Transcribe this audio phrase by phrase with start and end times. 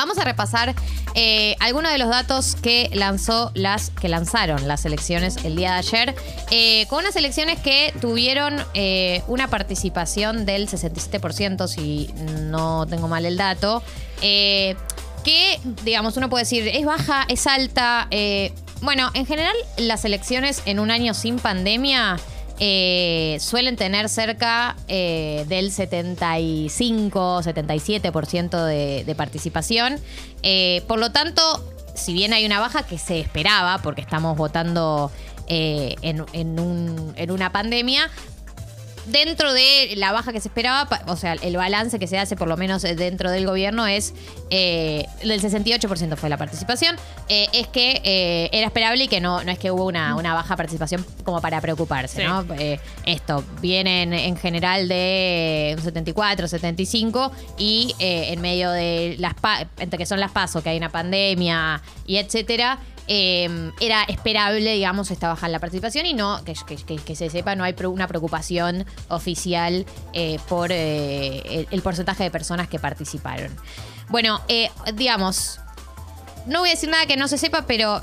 [0.00, 0.74] vamos a repasar
[1.14, 5.78] eh, algunos de los datos que lanzó las que lanzaron las elecciones el día de
[5.78, 6.14] ayer,
[6.50, 12.10] eh, con unas elecciones que tuvieron eh, una participación del 67%, si
[12.48, 13.82] no tengo mal el dato,
[14.20, 18.08] que, digamos, uno puede decir, es baja, es alta.
[18.80, 22.16] bueno, en general, las elecciones en un año sin pandemia
[22.60, 29.98] eh, suelen tener cerca eh, del 75, 77% de, de participación.
[30.42, 31.42] Eh, por lo tanto,
[31.94, 35.10] si bien hay una baja que se esperaba, porque estamos votando
[35.48, 38.08] eh, en, en un- en una pandemia,
[39.06, 42.48] dentro de la baja que se esperaba, o sea, el balance que se hace por
[42.48, 44.14] lo menos eh, dentro del gobierno es
[44.50, 46.96] eh, del 68% fue la participación,
[47.28, 50.34] eh, es que eh, era esperable y que no, no es que hubo una, una
[50.34, 52.22] baja participación como para preocuparse, Sí.
[52.26, 52.44] ¿no?
[53.04, 59.34] Esto viene en, en general de un 74, 75 y en medio de las
[59.78, 62.78] entre que son las pasos, que hay una pandemia y etcétera,
[63.12, 67.64] eh, era esperable, digamos, esta baja en la participación y no, que, se sepa, no
[67.64, 73.50] hay una preocupación oficial eh, por eh, el, porcentaje de personas que participaron.
[74.10, 75.58] Bueno, eh, digamos,
[76.46, 78.00] no voy a decir nada que no se sepa, pero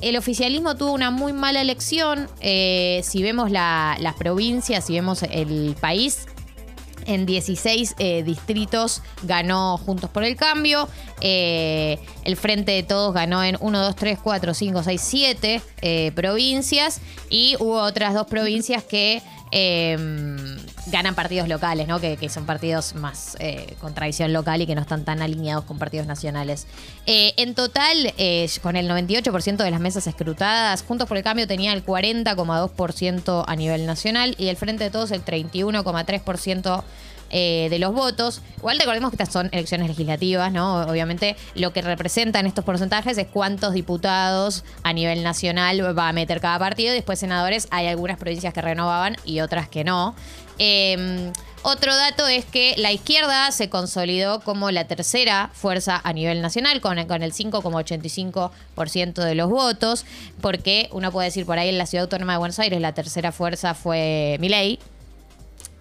[0.00, 2.28] el oficialismo tuvo una muy mala elección.
[2.40, 6.26] Si vemos la- las provincias, si vemos el país,
[7.10, 10.88] en 16 eh, distritos ganó Juntos por el Cambio.
[11.20, 16.12] Eh, el Frente de Todos ganó en 1, 2, 3, 4, 5, 6, 7 eh,
[16.14, 17.00] provincias.
[17.28, 19.98] Y hubo otras dos provincias que eh,
[20.90, 22.00] ganan partidos locales, ¿no?
[22.00, 25.78] Que, son partidos más eh, con tradición local y que no están tan alineados con
[25.78, 26.66] partidos nacionales.
[27.06, 31.46] Eh, en total, eh, con el 98% de las mesas escrutadas, Juntos por el Cambio
[31.46, 36.84] tenía el 40,2% a nivel nacional y el Frente de Todos el 31,3%
[37.30, 38.42] eh, de los votos.
[38.58, 40.82] Igual recordemos que estas son elecciones legislativas, ¿no?
[40.82, 46.40] Obviamente lo que representan estos porcentajes es cuántos diputados a nivel nacional va a meter
[46.40, 46.92] cada partido.
[46.92, 50.14] Después senadores, hay algunas provincias que renovaban y otras que no.
[50.58, 51.32] Eh,
[51.62, 56.80] otro dato es que la izquierda se consolidó como la tercera fuerza a nivel nacional,
[56.80, 60.06] con, con el 5,85% de los votos,
[60.40, 63.30] porque uno puede decir por ahí en la Ciudad Autónoma de Buenos Aires la tercera
[63.30, 64.78] fuerza fue Milei,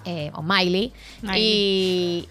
[0.06, 1.42] eh, o Miley, Miley.
[1.42, 2.30] y...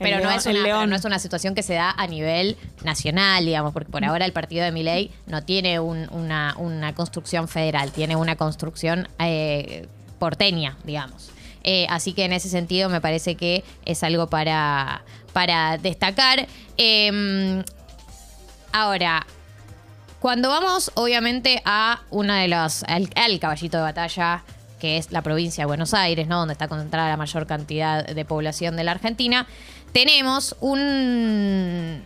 [0.00, 3.44] Pero no, es una, pero no es una situación que se da a nivel nacional,
[3.44, 7.90] digamos, porque por ahora el partido de Milei no tiene un- una, una construcción federal,
[7.90, 9.88] tiene una construcción eh,
[10.20, 11.30] porteña, digamos.
[11.64, 15.02] Eh, así que en ese sentido me parece que es algo para,
[15.32, 16.46] para destacar.
[16.76, 17.64] Eh,
[18.72, 19.26] ahora,
[20.20, 22.84] cuando vamos, obviamente, a una de las.
[22.84, 24.44] al, al caballito de batalla,
[24.78, 26.38] que es la provincia de Buenos Aires, ¿no?
[26.38, 29.46] Donde está concentrada la mayor cantidad de población de la Argentina,
[29.92, 32.02] tenemos un.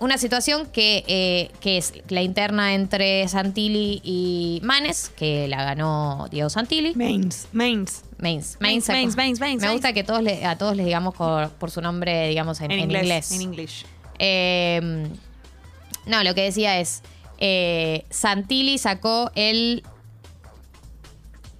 [0.00, 6.26] Una situación que, eh, que es la interna entre Santilli y Manes, que la ganó
[6.30, 6.94] Diego Santilli.
[6.94, 8.02] Mains, Mains.
[8.18, 8.56] Mains.
[8.60, 8.88] Mains.
[8.88, 11.80] Mains, Mains, Mains, Me gusta que todos le- a todos les digamos por, por su
[11.80, 13.32] nombre, digamos, en, inglés, inglés.
[13.32, 13.84] En inglés.
[14.18, 15.08] Eh,
[16.06, 17.02] no, lo que decía es.
[17.38, 19.84] eh, Santilli sacó el.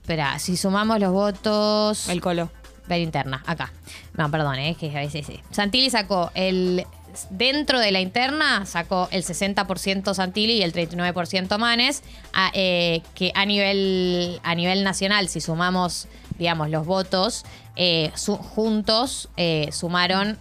[0.05, 2.11] Espera, si sumamos los votos.
[2.11, 2.51] El colo.
[2.87, 3.73] Ver interna, acá.
[4.13, 5.41] No, perdón, eh, es que a veces sí.
[5.51, 6.85] Santilli sacó el.
[7.31, 12.03] Dentro de la interna sacó el 60% Santilli y el 39% Manes.
[12.35, 16.07] a- eh, que a nivel, a nivel nacional, si sumamos,
[16.39, 20.37] digamos, los votos, eh, su- juntos eh, sumaron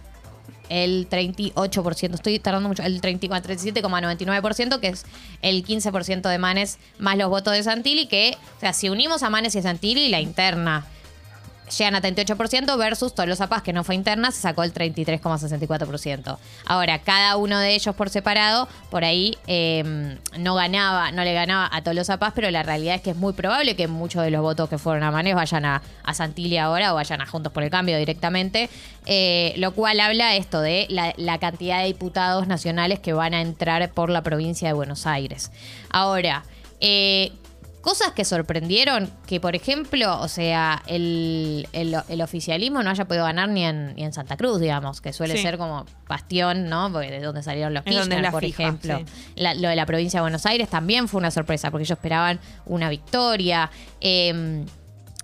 [0.68, 5.04] el 38%, estoy tardando mucho, el 34, 37,99%, que es
[5.42, 9.30] el 15% de Manes más los votos de Santilli, que, o sea, si unimos a
[9.30, 10.86] Manes y a Santilli, la interna
[11.76, 16.38] llegan a 38% versus Tolosa Paz, que no fue interna, se sacó el 33,64%.
[16.66, 21.68] Ahora, cada uno de ellos por separado, por ahí eh, no ganaba, no le ganaba
[21.72, 24.42] a Tolosa Paz, pero la realidad es que es muy probable que muchos de los
[24.42, 27.62] votos que fueron a Manes vayan a, a Santilli ahora o vayan a Juntos por
[27.62, 28.68] el Cambio directamente,
[29.06, 33.40] eh, lo cual habla esto de la, la cantidad de diputados nacionales que van a
[33.40, 35.50] entrar por la provincia de Buenos Aires.
[35.90, 36.44] Ahora,
[36.80, 37.32] eh,
[37.84, 43.24] Cosas que sorprendieron, que por ejemplo, o sea, el, el- el oficialismo no haya podido
[43.24, 45.42] ganar ni en, ni en Santa Cruz, digamos, que suele Sí.
[45.42, 46.90] ser como bastión, ¿no?
[46.90, 48.98] Porque de donde salieron los Kirchner, por fija, ejemplo.
[48.98, 49.04] sí.
[49.36, 52.40] La- lo de la provincia de Buenos Aires también fue una sorpresa, porque ellos esperaban
[52.64, 53.70] una victoria.
[54.00, 54.64] Eh,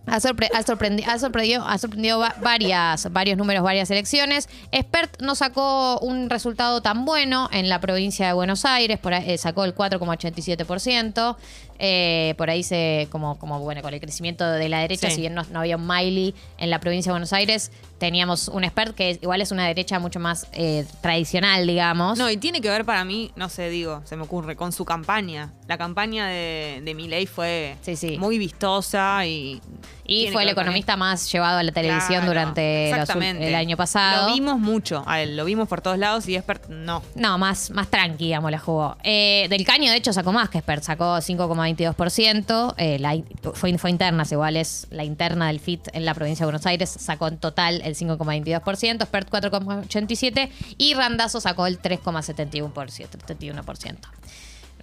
[0.06, 4.48] ha, sorpre- ha sorprendi- ha sorprendido, ha sorprendido va- varias, varios números, varias elecciones.
[4.72, 9.30] Expert no sacó un resultado tan bueno en la provincia de Buenos Aires, por ahí,
[9.30, 11.36] eh, sacó el 4,87%.
[11.82, 15.14] Eh, por ahí se, como, como bueno, con el crecimiento de la derecha, Sí.
[15.14, 18.64] si bien no, no había un Miley en la provincia de Buenos Aires, teníamos un
[18.64, 22.18] expert que igual es una derecha mucho más eh, tradicional, digamos.
[22.18, 24.84] No, y tiene que ver para mí, no sé, digo, se me ocurre, con su
[24.84, 25.52] campaña.
[25.68, 28.18] La campaña de, de Milei fue Sí, sí.
[28.18, 29.62] muy vistosa y...
[30.10, 33.48] y fue el economista más llevado a la televisión Claro, durante los ul- exactamente.
[33.48, 34.28] el año pasado.
[34.28, 37.02] Lo vimos mucho a él, lo vimos por todos lados y Expert no.
[37.14, 38.96] No, más, más tranqui, digamos, la jugó.
[39.04, 42.74] Eh, del caño, de hecho, sacó más que Expert, sacó 5,22%.
[42.76, 43.16] Eh, la,
[43.54, 46.90] fue, fue interna, igual es la interna del FIT en la provincia de Buenos Aires,
[46.90, 50.48] sacó en total el 5,22%, Expert 4,87%
[50.78, 52.72] y Randazo sacó el 3,71%.
[52.72, 53.96] 71%.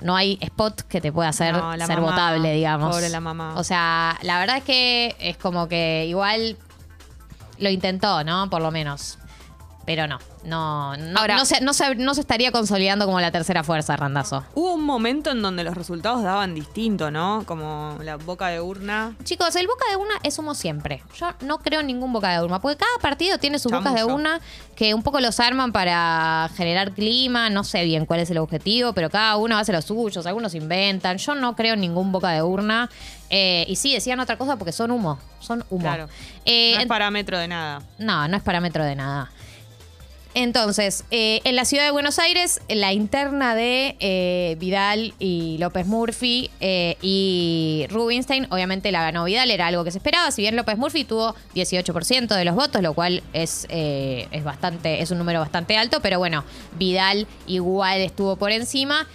[0.02, 2.96] No hay spot que te pueda hacer No, ser mamá, votable, digamos.
[2.96, 3.54] pobre la mamá.
[3.58, 6.58] O sea, la verdad es que es como que igual
[7.60, 8.50] lo intentó, ¿no?
[8.50, 9.18] Por lo menos.
[9.88, 13.32] Pero no, no, no, Ahora- no, se, no, se, no se estaría consolidando como la
[13.32, 14.44] tercera fuerza, Randazo.
[14.54, 17.44] Hubo un momento en donde los resultados daban distinto, ¿no?
[17.48, 19.16] Como la boca de urna.
[19.24, 21.02] Chicos, el boca de una es humo siempre.
[21.16, 24.04] Yo no creo en ningún boca de urna, porque cada partido tiene sus bocas de
[24.04, 24.42] una
[24.76, 28.92] que un poco los arman para generar clima, no sé bien cuál es el objetivo,
[28.92, 31.18] pero cada uno hace los suyos, algunos inventan.
[31.18, 32.90] Yo no creo en ningún boca de urna.
[33.30, 35.82] Eh, y sí, decían otra cosa porque son humo, son humo.
[35.84, 36.10] Claro.
[36.44, 37.82] Eh, no es parámetro de nada.
[37.98, 39.32] No, no es parámetro de nada.
[40.34, 45.88] Entonces, eh, en la ciudad de Buenos Aires, la interna de eh, Vidal y López
[45.88, 50.32] Murphy eh, y Rubinstein, obviamente la ganó Vidal, era algo que se esperaba.
[50.32, 55.12] Si bien López Murphy tuvo 18% de los votos, lo cual es, es bastante, es
[55.12, 56.44] un número bastante alto, pero bueno,
[56.78, 59.08] Vidal igual estuvo por encima.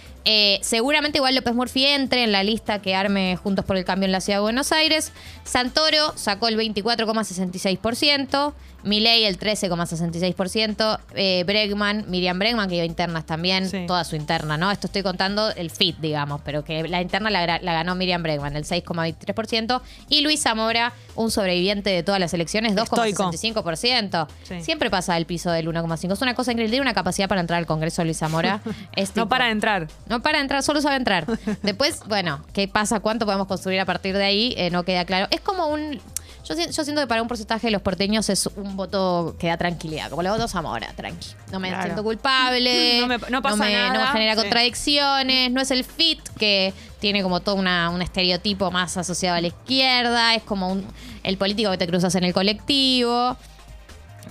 [0.61, 4.13] Seguramente igual López Murphy entre en la lista que arme Juntos por el Cambio en
[4.13, 5.11] la Ciudad de Buenos Aires.
[5.43, 8.53] Santoro sacó el 24,66%.
[8.83, 10.99] Milei el 13,66%.
[11.15, 13.85] Eh, Bregman, Miriam Bregman, que iba internas también, Sí.
[13.87, 14.71] toda su interna, ¿no?
[14.71, 18.65] Esto estoy contando el FIT, digamos, pero que la interna la, ganó Miriam Bregman, el
[18.65, 19.81] 6,23%.
[20.09, 23.23] Y Luis Zamora, un sobreviviente de todas las elecciones, Estoico.
[23.31, 24.27] 2,65%.
[24.43, 24.61] Sí.
[24.61, 26.13] Siempre pasa el piso del 1,5%.
[26.13, 26.71] Es una cosa increíble.
[26.73, 28.61] Tiene una capacidad para entrar al Congreso Luis Zamora.
[28.95, 29.87] Es No para de entrar.
[30.07, 31.25] no para entrar, solo sabe entrar.
[31.63, 32.99] Después, bueno, ¿qué pasa?
[32.99, 34.53] ¿Cuánto podemos construir a partir de ahí?
[34.57, 35.27] Eh, no queda claro.
[35.31, 35.99] Es como un.
[36.47, 39.47] Yo, si- yo siento que para un porcentaje de los porteños es un voto que
[39.47, 40.09] da tranquilidad.
[40.09, 41.29] Como los votos Zamora, tranqui.
[41.51, 41.83] No me Claro.
[41.83, 42.99] siento culpable.
[43.01, 44.11] No me- no pasa me, no me nada.
[44.11, 44.41] genera Sí.
[44.41, 45.51] contradicciones.
[45.51, 49.47] No es el fit que tiene como todo una- un estereotipo más asociado a la
[49.47, 50.35] izquierda.
[50.35, 50.85] Es como un-
[51.23, 53.37] el político que te cruzas en el colectivo.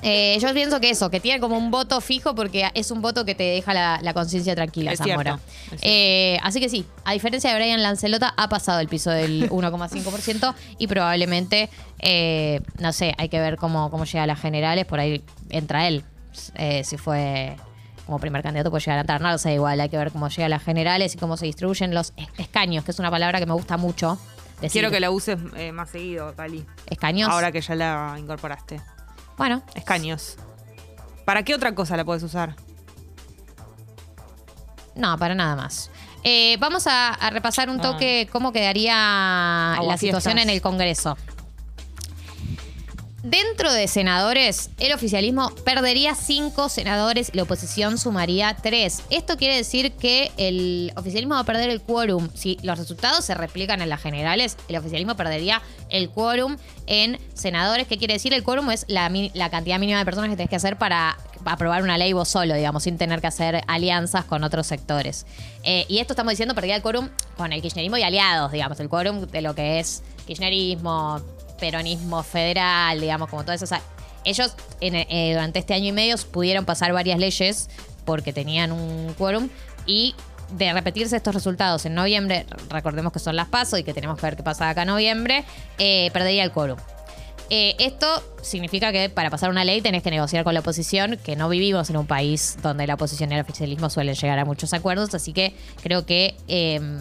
[0.02, 3.24] Eh, yo pienso que eso, que tiene como un voto fijo porque es un voto
[3.24, 5.38] que te deja la, la conciencia tranquila, Es Zamora.
[5.38, 5.86] cierto, es cierto.
[5.86, 10.54] Eh, así que sí, a diferencia de Brian Lancelota, ha pasado el piso del 1,5%
[10.78, 11.70] y probablemente,
[12.00, 15.86] eh, no sé, hay que ver cómo, cómo llega a las generales, por ahí entra
[15.86, 16.04] él.
[16.56, 17.56] Eh, si fue
[18.06, 20.28] como primer candidato puede llegar a entrar, no lo sé, igual hay que ver cómo
[20.28, 23.38] llega a las generales y cómo se distribuyen los es- escaños, que es una palabra
[23.38, 24.18] que me gusta mucho.
[24.60, 24.72] decir.
[24.80, 26.64] Quiero que la uses eh, más seguido, Cali.
[26.86, 27.28] ¿Escaños?
[27.30, 28.80] Ahora que ya la incorporaste.
[29.36, 30.36] Bueno, Escaños.
[31.24, 32.54] ¿Para qué otra cosa la puedes usar?
[34.94, 35.90] No, para nada más.
[36.24, 37.82] Eh, vamos a, a repasar un Ah.
[37.82, 38.94] toque cómo quedaría
[39.82, 41.16] la situación en el Congreso.
[43.22, 49.02] Dentro de senadores, el oficialismo perdería cinco senadores y la oposición sumaría tres.
[49.10, 52.30] Esto quiere decir que el oficialismo va a perder el quórum.
[52.34, 56.56] Si los resultados se replican en las generales, el oficialismo perdería el quórum
[56.88, 57.86] en senadores.
[57.86, 58.34] ¿Qué quiere decir?
[58.34, 59.08] El quórum es la,
[59.50, 62.82] cantidad mínima de personas que tenés que hacer para aprobar una ley vos solo, digamos,
[62.82, 65.26] sin tener que hacer alianzas con otros sectores.
[65.62, 68.88] Eh, y esto estamos diciendo, perdía el quórum con el kirchnerismo y aliados, digamos, el
[68.88, 71.20] quórum de lo que es kirchnerismo,
[71.62, 73.80] peronismo federal, digamos, como todas esas...
[74.24, 77.70] Ellos en- eh, durante este año y medio pudieron pasar varias leyes
[78.04, 79.48] porque tenían un quórum
[79.86, 80.16] y
[80.50, 84.26] de repetirse estos resultados en noviembre, recordemos que son las pasos y que tenemos que
[84.26, 85.44] ver qué pasa acá en noviembre,
[85.78, 86.78] eh, perdería el quórum.
[87.48, 88.06] Eh, esto
[88.42, 91.90] significa que para pasar una ley tenés que negociar con la oposición, que no vivimos
[91.90, 95.32] en un país donde la oposición y el oficialismo suelen llegar a muchos acuerdos, así
[95.32, 96.98] que creo que em,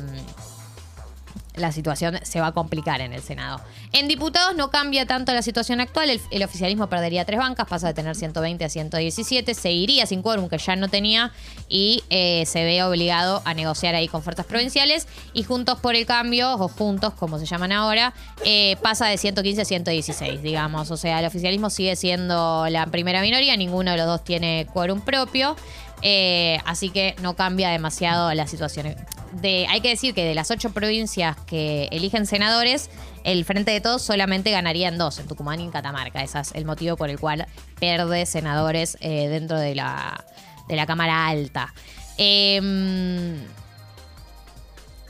[1.55, 3.61] la situación se va a complicar en el Senado.
[3.93, 7.93] En diputados no cambia tanto la situación actual, el, oficialismo perdería tres bancas, pasa de
[7.93, 11.31] tener 120 a 117, seguiría sin quórum que ya no tenía
[11.67, 16.05] y eh, se ve obligado a negociar ahí con fuerzas provinciales y Juntos por el
[16.05, 18.13] Cambio, o Juntos como se llaman ahora,
[18.45, 20.91] eh, pasa de 115 a 116, digamos.
[20.91, 25.01] O sea, el oficialismo sigue siendo la primera minoría, ninguno de los dos tiene quórum
[25.01, 25.55] propio.
[26.01, 28.95] Eh, así que no cambia demasiado la situación.
[29.43, 32.89] Hay que decir que de las ocho provincias que eligen senadores,
[33.23, 36.23] el Frente de Todos solamente ganaría en dos, en Tucumán y en Catamarca.
[36.23, 37.47] Ese es el motivo por el cual
[37.79, 40.25] pierde senadores eh, dentro de la,
[40.67, 41.73] de la Cámara Alta.
[42.17, 43.37] Em,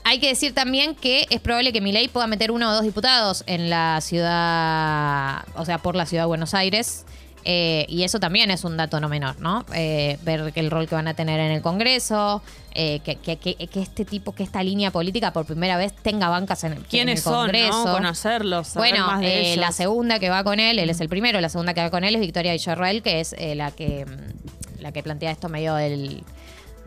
[0.04, 3.44] hay que decir también que es probable que Milei pueda meter uno o dos diputados
[3.48, 7.06] en la ciudad, o sea, por la ciudad de Buenos Aires.
[7.44, 9.66] Eh, y eso también es un dato no menor, ¿no?
[9.74, 12.42] Eh, ver el rol que van a tener en el Congreso,
[12.76, 16.30] eh, que, que- que- que este tipo, que esta línea política por primera vez tenga
[16.30, 17.34] bancas en, en ¿Quiénes el son?
[17.34, 17.86] Congreso.
[17.88, 17.94] ¿no?
[17.94, 21.42] Conocerlos, Bueno, más de eh, la segunda que va con él, él es el primero,
[21.42, 24.82] la segunda que va con él es Victoria Villarroel, que es eh, la que mm,
[24.82, 26.24] la que plantea esto medio del,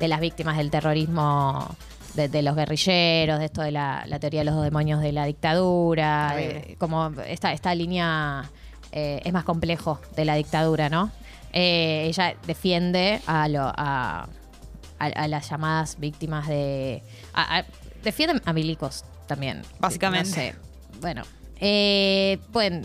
[0.00, 1.76] de las víctimas del terrorismo,
[2.14, 5.12] de, de los guerrilleros, de esto de la, la teoría de los dos demonios de
[5.12, 6.36] la dictadura,
[6.78, 8.50] como esta, esta línea
[8.94, 11.10] eh, es más complejo de la dictadura, ¿no?
[11.52, 14.28] Eh, ella defiende a, lo, a,
[14.98, 17.02] a- a las llamadas víctimas de...
[18.02, 19.62] defiende a milicos también.
[19.78, 20.28] Básicamente.
[20.30, 20.54] No sé.
[21.00, 21.22] Bueno,
[21.60, 22.82] eh, pueden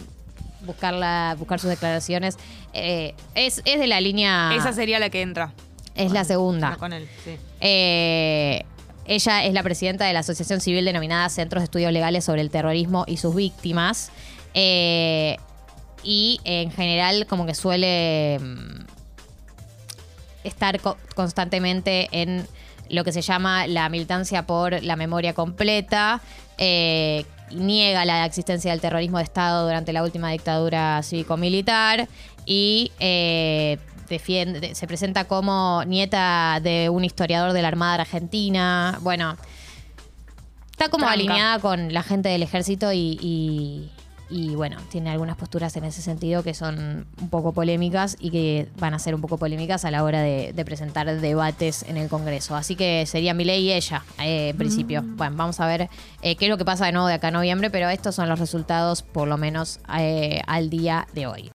[0.65, 2.37] buscarla, buscar sus declaraciones.
[2.73, 4.51] Eh, es, es de la línea...
[4.55, 5.53] Esa sería la que entra.
[5.95, 6.75] es la segunda.
[6.77, 7.37] Con él, sí.
[7.61, 8.63] Eh,
[9.05, 12.51] ella es la presidenta de la asociación civil denominada Centros de Estudios Legales sobre el
[12.51, 14.11] Terrorismo y sus Víctimas.
[14.53, 15.37] Eh,
[16.03, 18.85] y en general como que suele mm,
[20.43, 22.47] estar co- constantemente en
[22.89, 26.21] lo que se llama la militancia por la memoria completa.
[26.57, 32.07] eh, niega la existencia del terrorismo de Estado durante la última dictadura cívico-militar
[32.45, 38.99] y eh, defiende, se presenta como nieta de un historiador de la Armada Argentina.
[39.01, 39.35] Bueno,
[40.71, 41.13] está como Tranca.
[41.13, 43.91] alineada con la gente del ejército y, y-
[44.29, 48.67] y, bueno, tiene algunas posturas en ese sentido que son un poco polémicas y que
[48.77, 52.09] van a ser un poco polémicas a la hora de, de presentar debates en el
[52.09, 52.55] Congreso.
[52.55, 55.03] Así que sería Milei y ella, eh, en principio.
[55.03, 55.89] Bueno, vamos a ver
[56.21, 58.29] eh, qué es lo que pasa de nuevo de acá a noviembre, pero estos son
[58.29, 61.47] los resultados por lo menos eh, al día de hoy.